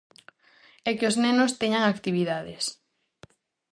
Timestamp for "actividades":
1.85-2.63